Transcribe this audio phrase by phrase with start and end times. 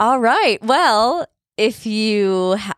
[0.00, 0.62] All right.
[0.62, 1.26] Well,
[1.56, 2.74] if you ha-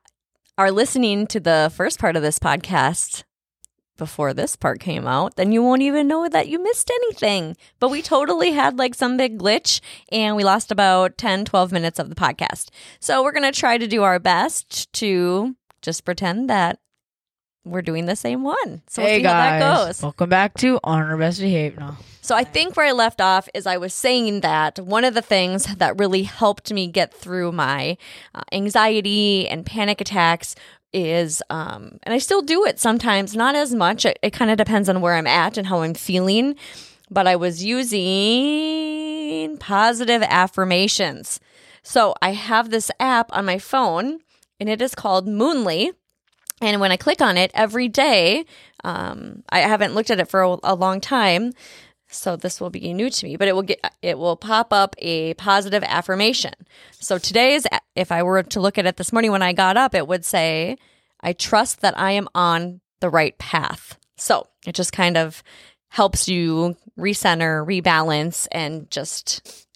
[0.57, 3.25] are listening to the first part of this podcast
[3.99, 7.59] before this part came out, then you won't even know that you missed anything.
[7.79, 11.99] But we totally had like some big glitch and we lost about 10, 12 minutes
[11.99, 12.71] of the podcast.
[13.01, 16.79] So we're going to try to do our best to just pretend that
[17.65, 18.83] we're doing the same one.
[18.89, 20.03] So we'll hey see how that goes.
[20.03, 21.81] welcome back to On Our Best Behavior.
[21.81, 21.97] No.
[22.23, 25.23] So I think where I left off is I was saying that one of the
[25.23, 27.97] things that really helped me get through my
[28.35, 30.55] uh, anxiety and panic attacks
[30.93, 34.59] is um and I still do it sometimes not as much it, it kind of
[34.59, 36.57] depends on where I'm at and how I'm feeling
[37.11, 41.41] but I was using positive affirmations.
[41.83, 44.21] So I have this app on my phone
[44.59, 45.93] and it is called Moonly
[46.61, 48.45] and when I click on it every day,
[48.85, 51.53] um, I haven't looked at it for a, a long time,
[52.09, 53.37] so this will be new to me.
[53.37, 56.55] But it will get it will pop up a positive affirmation.
[56.99, 59.95] So today's, if I were to look at it this morning when I got up,
[59.95, 60.77] it would say,
[61.21, 65.43] "I trust that I am on the right path." So it just kind of
[65.89, 69.67] helps you recenter, rebalance, and just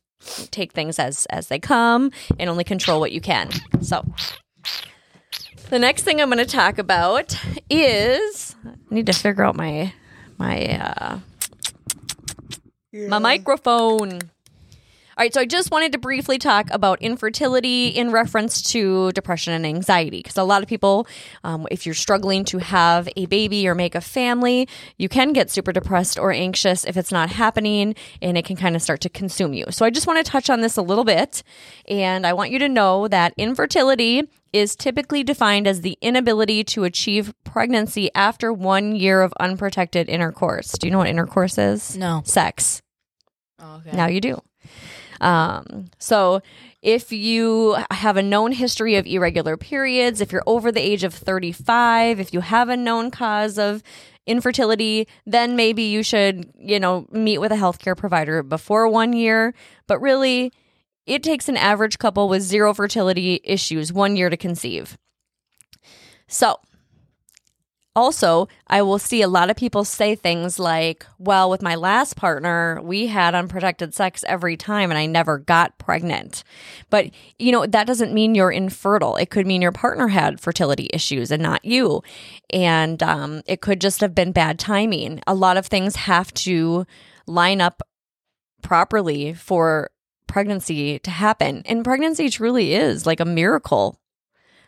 [0.50, 3.50] take things as as they come and only control what you can.
[3.80, 4.04] So
[5.70, 7.36] the next thing I'm going to talk about
[7.70, 9.92] is I need to figure out my
[10.38, 11.18] my uh,
[12.92, 14.20] my microphone.
[15.16, 19.52] All right, so I just wanted to briefly talk about infertility in reference to depression
[19.52, 20.18] and anxiety.
[20.18, 21.06] Because a lot of people,
[21.44, 25.52] um, if you're struggling to have a baby or make a family, you can get
[25.52, 29.08] super depressed or anxious if it's not happening, and it can kind of start to
[29.08, 29.66] consume you.
[29.70, 31.44] So I just want to touch on this a little bit.
[31.86, 36.82] And I want you to know that infertility is typically defined as the inability to
[36.82, 40.72] achieve pregnancy after one year of unprotected intercourse.
[40.72, 41.96] Do you know what intercourse is?
[41.96, 42.22] No.
[42.24, 42.82] Sex.
[43.62, 43.96] okay.
[43.96, 44.40] Now you do.
[45.24, 46.42] Um, so
[46.82, 51.14] if you have a known history of irregular periods, if you're over the age of
[51.14, 53.82] 35, if you have a known cause of
[54.26, 59.54] infertility, then maybe you should, you know, meet with a healthcare provider before one year.
[59.86, 60.52] But really,
[61.06, 64.98] it takes an average couple with zero fertility issues one year to conceive.
[66.28, 66.58] So,
[67.96, 72.16] also, I will see a lot of people say things like, well, with my last
[72.16, 76.42] partner, we had unprotected sex every time and I never got pregnant.
[76.90, 79.16] But, you know, that doesn't mean you're infertile.
[79.16, 82.02] It could mean your partner had fertility issues and not you.
[82.50, 85.20] And um, it could just have been bad timing.
[85.26, 86.86] A lot of things have to
[87.26, 87.80] line up
[88.62, 89.90] properly for
[90.26, 91.62] pregnancy to happen.
[91.64, 94.00] And pregnancy truly is like a miracle.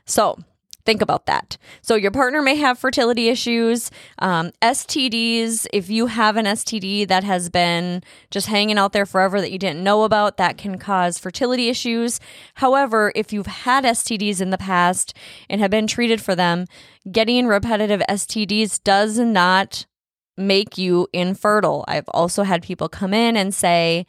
[0.04, 0.38] So,
[0.86, 1.58] think about that.
[1.82, 5.66] So, your partner may have fertility issues, um, STDs.
[5.72, 9.58] If you have an STD that has been just hanging out there forever that you
[9.58, 12.20] didn't know about, that can cause fertility issues.
[12.54, 15.14] However, if you've had STDs in the past
[15.50, 16.66] and have been treated for them,
[17.10, 19.86] getting repetitive STDs does not
[20.36, 21.84] make you infertile.
[21.88, 24.06] I've also had people come in and say,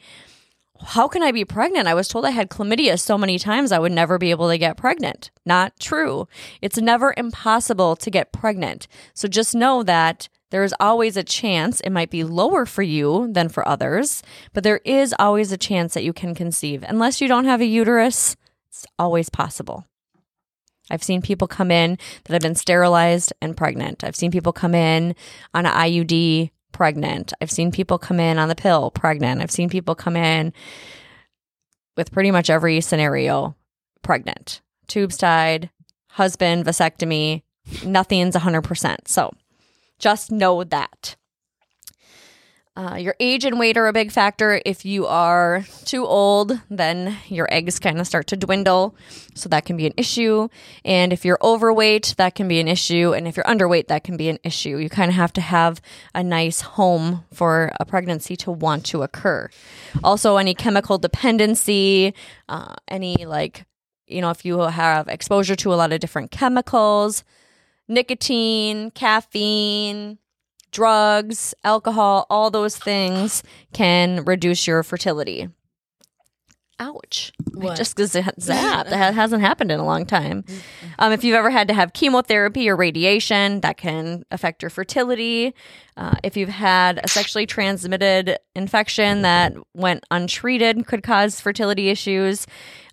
[0.82, 1.88] how can I be pregnant?
[1.88, 4.58] I was told I had chlamydia so many times I would never be able to
[4.58, 5.30] get pregnant.
[5.44, 6.28] Not true.
[6.62, 8.86] It's never impossible to get pregnant.
[9.14, 11.80] So just know that there is always a chance.
[11.80, 14.22] It might be lower for you than for others,
[14.52, 16.84] but there is always a chance that you can conceive.
[16.88, 18.36] Unless you don't have a uterus,
[18.70, 19.84] it's always possible.
[20.90, 24.04] I've seen people come in that have been sterilized and pregnant.
[24.04, 25.14] I've seen people come in
[25.52, 27.32] on an IUD pregnant.
[27.40, 29.40] I've seen people come in on the pill pregnant.
[29.40, 30.52] I've seen people come in
[31.96, 33.56] with pretty much every scenario
[34.02, 34.60] pregnant.
[34.86, 35.70] Tubes tied,
[36.10, 37.42] husband, vasectomy,
[37.84, 38.96] nothing's 100%.
[39.06, 39.32] So
[39.98, 41.16] just know that.
[42.78, 44.62] Uh, your age and weight are a big factor.
[44.64, 48.94] If you are too old, then your eggs kind of start to dwindle.
[49.34, 50.48] So that can be an issue.
[50.84, 53.12] And if you're overweight, that can be an issue.
[53.14, 54.76] And if you're underweight, that can be an issue.
[54.76, 55.80] You kind of have to have
[56.14, 59.50] a nice home for a pregnancy to want to occur.
[60.04, 62.14] Also, any chemical dependency,
[62.48, 63.66] uh, any like,
[64.06, 67.24] you know, if you have exposure to a lot of different chemicals,
[67.88, 70.18] nicotine, caffeine,
[70.70, 73.42] drugs, alcohol, all those things
[73.72, 75.48] can reduce your fertility.
[76.80, 77.32] Ouch.
[77.60, 77.96] I just
[78.38, 78.90] zapped.
[78.90, 80.44] That hasn't happened in a long time.
[81.00, 85.54] Um, if you've ever had to have chemotherapy or radiation, that can affect your fertility.
[85.96, 92.46] Uh, if you've had a sexually transmitted infection that went untreated, could cause fertility issues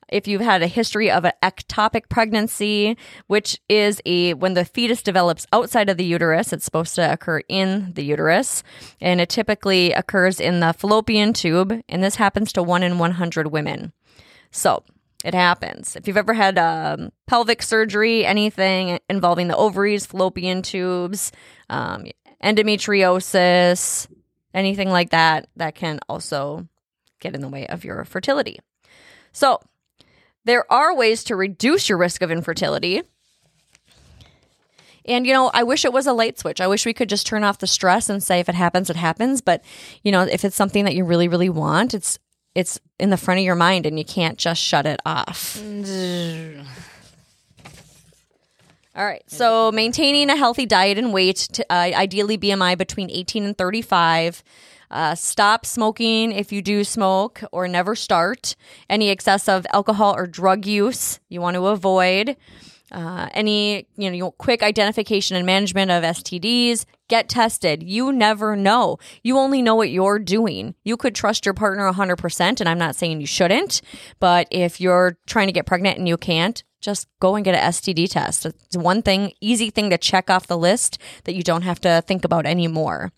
[0.09, 2.97] if you've had a history of an ectopic pregnancy,
[3.27, 7.41] which is a when the fetus develops outside of the uterus, it's supposed to occur
[7.49, 8.63] in the uterus,
[9.01, 13.47] and it typically occurs in the fallopian tube, and this happens to one in 100
[13.47, 13.93] women.
[14.51, 14.83] So,
[15.23, 15.95] It happens.
[15.95, 21.31] If you've ever had um, pelvic surgery, anything involving the ovaries, fallopian tubes,
[21.67, 22.05] um,
[22.43, 24.07] endometriosis,
[24.53, 26.67] anything like that, that can also
[27.19, 28.59] get in the way of your fertility.
[29.31, 29.59] So,
[30.45, 33.01] there are ways to reduce your risk of infertility.
[35.07, 36.59] And, you know, I wish it was a light switch.
[36.59, 38.95] I wish we could just turn off the stress and say if it happens, it
[38.95, 39.41] happens.
[39.41, 39.63] But,
[40.03, 42.17] you know, if it's something that you really, really want, it's
[42.55, 45.59] it's in the front of your mind and you can't just shut it off.
[45.59, 46.65] Mm.
[48.95, 49.23] All right.
[49.27, 54.41] So maintaining a healthy diet and weight, to, uh, ideally BMI between 18 and 35.
[54.89, 58.55] Uh, stop smoking if you do smoke or never start.
[58.89, 62.37] Any excessive alcohol or drug use you want to avoid.
[62.91, 66.85] Uh, any you know quick identification and management of STDs.
[67.07, 67.83] Get tested.
[67.83, 68.97] You never know.
[69.23, 70.75] You only know what you're doing.
[70.83, 73.81] You could trust your partner 100%, and I'm not saying you shouldn't,
[74.19, 77.71] but if you're trying to get pregnant and you can't, just go and get an
[77.71, 78.45] STD test.
[78.45, 82.03] It's one thing, easy thing to check off the list that you don't have to
[82.05, 83.11] think about anymore.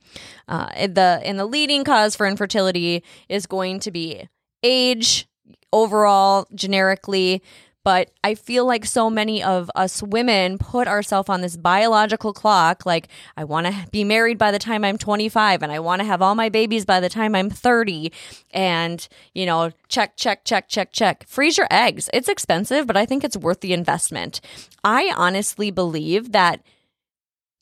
[0.47, 4.29] Uh, the and the leading cause for infertility is going to be
[4.63, 5.27] age,
[5.73, 7.43] overall, generically.
[7.87, 12.85] But I feel like so many of us women put ourselves on this biological clock.
[12.85, 13.07] Like,
[13.37, 16.21] I want to be married by the time I'm 25 and I want to have
[16.21, 18.11] all my babies by the time I'm 30.
[18.51, 21.25] And, you know, check, check, check, check, check.
[21.29, 22.09] Freeze your eggs.
[22.13, 24.41] It's expensive, but I think it's worth the investment.
[24.83, 26.61] I honestly believe that,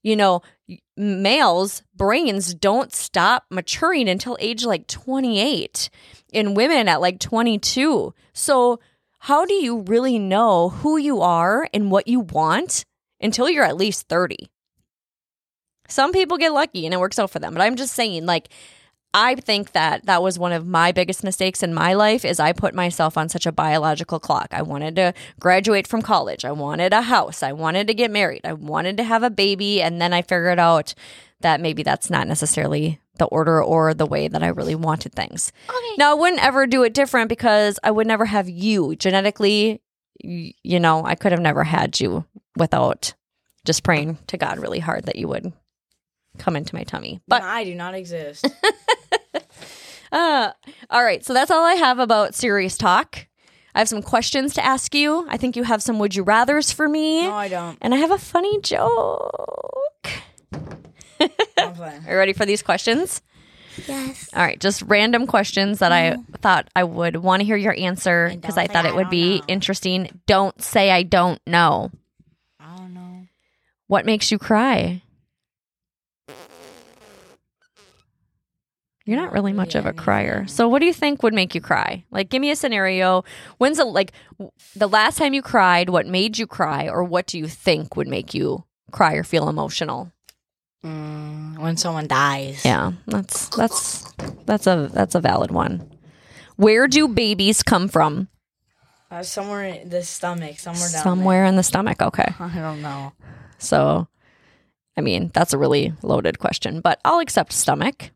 [0.01, 0.41] you know,
[0.97, 5.91] males' brains don't stop maturing until age like 28,
[6.33, 8.11] in women at like 22.
[8.33, 8.79] So,
[9.25, 12.85] how do you really know who you are and what you want
[13.19, 14.37] until you're at least 30?
[15.87, 18.49] Some people get lucky and it works out for them, but I'm just saying, like,
[19.15, 22.53] I think that that was one of my biggest mistakes in my life is I
[22.53, 24.49] put myself on such a biological clock.
[24.51, 26.45] I wanted to graduate from college.
[26.45, 27.41] I wanted a house.
[27.41, 28.41] I wanted to get married.
[28.43, 30.93] I wanted to have a baby and then I figured out
[31.41, 35.51] that maybe that's not necessarily the order or the way that I really wanted things.
[35.69, 35.95] Okay.
[35.97, 39.81] Now, I wouldn't ever do it different because I would never have you genetically.
[40.21, 42.25] You know, I could have never had you
[42.55, 43.13] without
[43.65, 45.51] just praying to God really hard that you would
[46.37, 47.21] come into my tummy.
[47.27, 48.47] But I do not exist.
[50.11, 50.51] uh,
[50.89, 53.27] all right, so that's all I have about serious talk.
[53.73, 55.27] I have some questions to ask you.
[55.29, 57.23] I think you have some would you rather's for me.
[57.23, 57.77] No, I don't.
[57.81, 59.75] And I have a funny joke.
[61.79, 63.21] Are you ready for these questions?
[63.87, 64.29] Yes.
[64.33, 68.31] All right, just random questions that I thought I would want to hear your answer
[68.33, 69.45] because I, thought it would be know.
[69.47, 70.21] interesting.
[70.27, 71.91] Don't say I don't know.
[72.59, 73.27] I don't know.
[73.87, 75.01] What makes you cry?
[79.05, 80.47] You're not Not really really much of a crier.
[80.47, 82.05] So what do you think would make you cry?
[82.09, 83.23] Like give me a scenario.
[83.59, 87.27] When's the like w- the last time you cried, what made you cry or what
[87.27, 90.11] do you think would make you cry or feel emotional?
[90.85, 92.63] Mm, when someone dies.
[92.63, 94.05] Yeah, that's that's
[94.45, 95.89] that's a that's a valid one.
[96.57, 98.27] Where do babies come from?
[99.09, 102.01] Uh, somewhere in the stomach, somewhere down Somewhere in the stomach.
[102.01, 102.33] Okay.
[102.39, 103.13] I don't know.
[103.57, 104.07] So,
[104.95, 108.11] I mean, that's a really loaded question, but I'll accept stomach.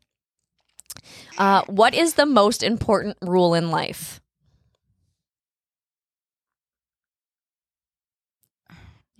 [1.38, 4.20] Uh, what is the most important rule in life?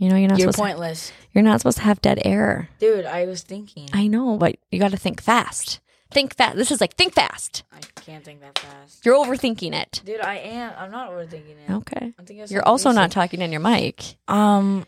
[0.00, 1.12] You know, you're not You're supposed to, pointless.
[1.32, 2.70] you're not supposed to have dead air.
[2.78, 3.88] Dude, I was thinking.
[3.92, 5.78] I know, but you got to think fast.
[6.10, 6.56] Think fast.
[6.56, 7.64] This is like think fast.
[7.70, 9.04] I can't think that fast.
[9.04, 10.00] You're overthinking it.
[10.04, 10.72] Dude, I am.
[10.78, 11.70] I'm not overthinking it.
[11.70, 12.14] Okay.
[12.18, 14.16] I'm thinking You're also not talking in your mic.
[14.26, 14.86] Um,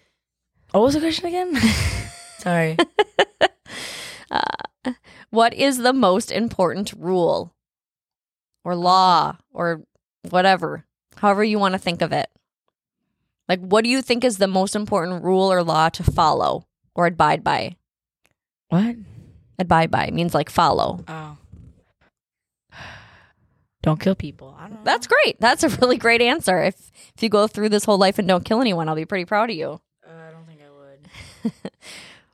[0.70, 1.54] what was the question again?
[2.38, 2.76] Sorry.
[5.30, 7.54] What is the most important rule
[8.64, 9.82] or law or
[10.28, 10.84] whatever,
[11.16, 12.28] however you want to think of it?
[13.48, 17.06] Like, what do you think is the most important rule or law to follow or
[17.06, 17.76] abide by?
[18.68, 18.96] What?
[19.58, 21.04] Abide by means like follow.
[21.08, 21.36] Oh.
[23.82, 24.56] Don't kill people.
[24.58, 24.84] I don't know.
[24.84, 25.40] That's great.
[25.40, 26.62] That's a really great answer.
[26.62, 29.24] If if you go through this whole life and don't kill anyone, I'll be pretty
[29.24, 29.80] proud of you.
[30.06, 31.72] Uh, I don't think I would.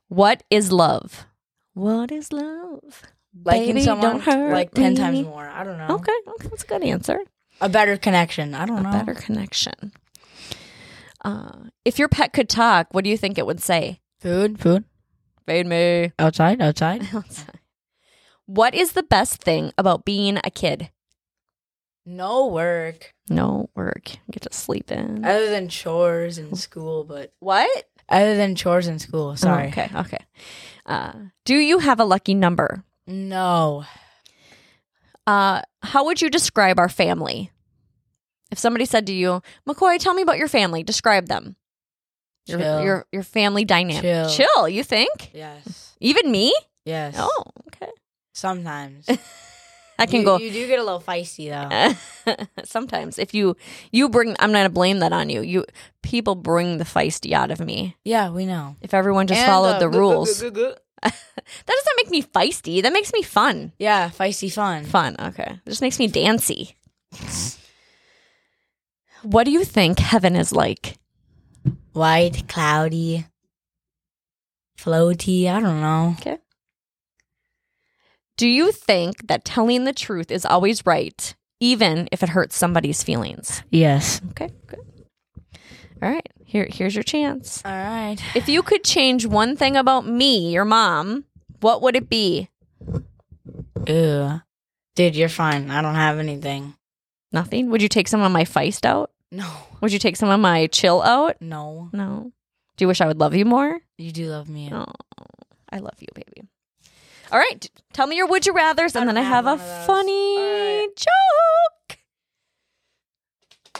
[0.08, 1.26] What is love?
[1.74, 3.02] What is love?
[3.44, 4.98] Liking Baby, someone don't hurt like 10 me.
[4.98, 5.46] times more.
[5.48, 5.96] I don't know.
[5.96, 7.20] Okay, okay, that's a good answer.
[7.60, 8.54] A better connection.
[8.54, 8.88] I don't know.
[8.88, 8.98] a know.
[8.98, 9.92] better connection.
[11.24, 14.00] Uh, if your pet could talk, what do you think it would say?
[14.20, 14.58] Food.
[14.60, 14.84] Food.
[15.46, 16.12] Feed me.
[16.18, 16.60] Outside.
[16.62, 17.06] Outside.
[18.46, 20.90] what is the best thing about being a kid?
[22.10, 24.14] no work No work.
[24.14, 25.22] You get to sleep in.
[25.26, 27.84] other than chores in school, but what?
[28.08, 29.36] other than chores in school.
[29.36, 29.64] Sorry.
[29.64, 29.90] Oh, okay.
[29.94, 30.24] Okay.
[30.86, 31.12] Uh,
[31.44, 32.82] do you have a lucky number?
[33.06, 33.84] No.
[35.26, 37.50] Uh, how would you describe our family?
[38.50, 41.56] If somebody said to you, McCoy, tell me about your family, describe them.
[42.46, 42.80] Your Chill.
[42.80, 44.02] your your family dynamic.
[44.02, 44.28] Chill.
[44.30, 45.30] Chill, you think?
[45.34, 45.94] Yes.
[46.00, 46.54] Even me?
[46.84, 47.14] Yes.
[47.18, 47.92] Oh, okay.
[48.32, 49.06] Sometimes.
[50.00, 52.34] I can you, go You do get a little feisty though.
[52.64, 53.56] sometimes if you
[53.90, 55.64] you bring i'm not gonna blame that on you you
[56.04, 58.76] people bring the feisty out of me yeah, we know.
[58.80, 60.52] if everyone just And, followed the gu- rules that
[61.02, 64.84] doesn't make me feisty that makes me fun Yeah, feisty fun.
[64.84, 66.76] fun okay it just makes me dancy
[69.22, 70.96] what do you think heaven is like
[71.92, 73.26] White, cloudy,
[74.78, 75.48] floaty.
[75.48, 76.14] I don't know.
[76.18, 76.38] Okay.
[78.36, 83.02] Do you think that telling the truth is always right even if it hurts somebody's
[83.02, 84.20] feelings Yes.
[84.30, 84.78] okay good
[86.00, 88.16] all right here here's your chance All right.
[88.36, 91.24] If you could change one thing about me, your mom,
[91.60, 92.48] what would it be?
[93.88, 94.40] Ew.
[94.94, 95.70] Dude, you're fine.
[95.70, 96.74] I don't have anything.
[97.32, 97.70] Nothing.
[97.70, 99.10] Would you take some of my feist out?
[99.30, 99.50] No.
[99.80, 101.36] Would you take some of my chill out?
[101.40, 101.90] No.
[101.92, 102.32] No.
[102.76, 103.78] Do you wish I would love you more?
[103.98, 104.70] You do love me.
[104.72, 104.86] Oh,
[105.70, 106.48] I love you, baby.
[107.30, 107.68] All right.
[107.92, 109.86] Tell me your would you rather's, and then I have a one of those.
[109.86, 110.88] funny right.
[110.96, 111.98] joke.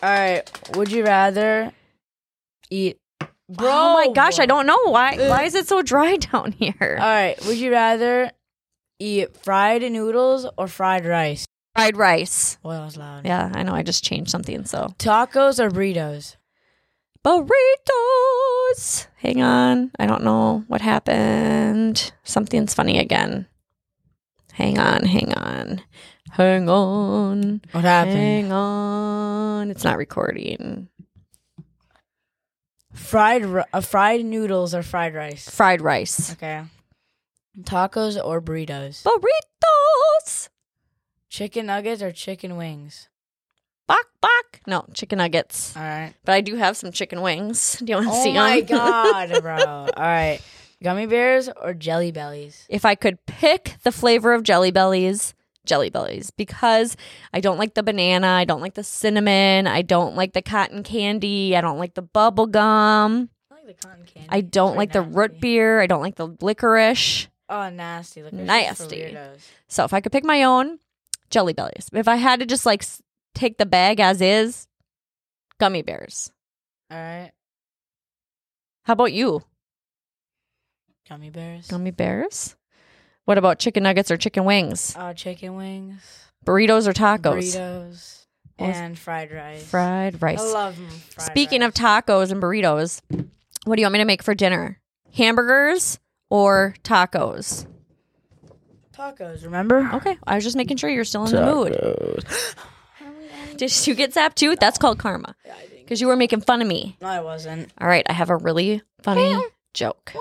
[0.02, 0.76] All right.
[0.76, 1.72] Would you rather
[2.70, 2.98] eat?
[3.50, 5.16] Bro, oh my gosh, I don't know why.
[5.16, 5.30] Uh.
[5.30, 6.98] Why is it so dry down here?
[7.00, 7.36] All right.
[7.46, 8.30] Would you rather
[8.98, 11.46] eat fried noodles or fried rice?
[11.78, 12.58] Fried rice.
[12.64, 13.23] Loud.
[13.25, 13.73] Yeah, I know.
[13.73, 14.64] I just changed something.
[14.64, 16.35] So Tacos or burritos?
[17.25, 19.06] burritos.
[19.16, 19.92] Hang on.
[19.99, 22.12] I don't know what happened.
[22.25, 23.47] Something's funny again.
[24.54, 25.80] Hang on, hang on.
[26.32, 27.61] Hang on.
[27.70, 28.16] What happened?
[28.16, 29.70] Hang on.
[29.70, 30.88] It's not recording.
[32.92, 35.49] Fried ri- uh, fried noodles or fried rice?
[35.49, 36.32] Fried rice.
[36.32, 36.62] Okay.
[37.62, 39.04] Tacos or burritos?
[39.04, 39.67] Burritos.
[41.28, 43.08] Chicken nuggets or chicken wings?
[43.87, 44.61] Bok bok.
[44.66, 45.76] No, chicken nuggets.
[45.76, 46.14] All right.
[46.25, 47.78] But I do have some chicken wings.
[47.85, 48.42] Do you want to oh see them?
[48.42, 49.56] Oh my god, bro.
[49.64, 50.40] All right.
[50.82, 52.64] Gummy bears or jelly bellies?
[52.68, 55.35] if I could pick the flavor of Jelly Bellies,
[55.66, 56.97] Jelly Bellies, because
[57.35, 60.85] I don't like the banana, I don't like the cinnamon, I don't like the cotton
[60.85, 64.28] candy, I don't like the bubble gum, I like the cotton candy.
[64.30, 67.26] I don't like the root beer, I don't like the licorice.
[67.49, 68.23] Oh, nasty.
[68.23, 69.16] Licorice Nasty.
[69.66, 70.78] So if I could pick my own,
[71.30, 71.88] Jelly Bellies.
[71.92, 73.02] If I had to just like s-
[73.35, 74.66] take the bag as is,
[75.58, 76.30] gummy bears.
[76.90, 77.32] All right.
[78.85, 79.42] How about you?
[81.08, 81.66] Gummy bears.
[81.68, 82.56] Gummy bears?
[83.25, 84.94] What about chicken nuggets or chicken wings?
[84.99, 86.00] Oh, chicken wings.
[86.47, 87.54] Burritos or tacos?
[87.56, 88.14] Burritos.
[88.58, 89.64] And fried rice.
[89.68, 90.40] Fried rice.
[90.40, 91.68] I love 'em, fried Speaking rice.
[91.68, 93.00] of tacos and burritos,
[93.64, 94.80] what do you want me to make for dinner?
[95.14, 95.99] Hamburgers
[96.30, 97.66] or tacos?
[98.98, 99.88] Tacos, remember?
[99.94, 102.24] Okay, I was just making sure you're still in the mood.
[103.56, 104.56] Did you get zapped too?
[104.56, 105.84] That's called karma Yeah, I think.
[105.84, 106.96] because you were making fun of me.
[107.00, 107.70] No, I wasn't.
[107.80, 109.36] All right, I have a really funny
[109.74, 110.12] joke.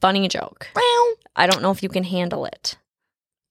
[0.00, 0.68] Funny joke.
[1.36, 2.76] I don't know if you can handle it.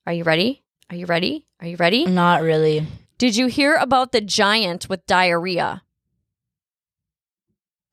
[0.05, 0.63] Are you ready?
[0.89, 1.45] Are you ready?
[1.61, 2.05] Are you ready?
[2.05, 2.85] Not really.
[3.17, 5.83] Did you hear about the giant with diarrhea?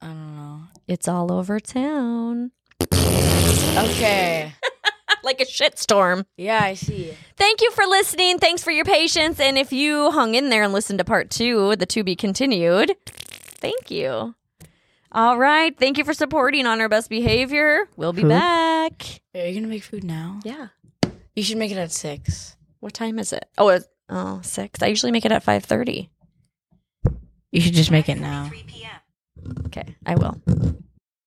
[0.00, 0.60] I don't know.
[0.86, 2.52] It's all over town.
[2.92, 4.52] Okay.
[5.24, 6.26] Like a shitstorm.
[6.36, 7.14] yeah, I see.
[7.36, 8.38] Thank you for listening.
[8.38, 9.40] Thanks for your patience.
[9.40, 12.94] And if you hung in there and listened to part two, the to be continued,
[13.06, 14.34] thank you.
[15.10, 15.76] All right.
[15.78, 17.88] Thank you for supporting on our best behavior.
[17.96, 18.28] We'll be Who?
[18.28, 19.20] back.
[19.34, 20.40] Are you gonna make food now?
[20.44, 20.68] Yeah.
[21.34, 22.56] You should make it at six.
[22.80, 23.48] What time is it?
[23.56, 24.82] Oh, it's oh six.
[24.82, 26.10] I usually make it at five thirty.
[27.50, 28.48] You should just make it now.
[28.48, 29.54] Three p.m.
[29.66, 30.40] Okay, I will.